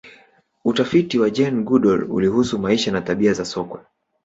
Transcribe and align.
utafiti 0.65 1.19
wa 1.19 1.29
jane 1.29 1.63
goodal 1.63 2.03
ulihusu 2.11 2.59
maisha 2.59 2.91
na 2.91 3.01
tabia 3.01 3.33
za 3.33 3.45
sokwe 3.45 3.79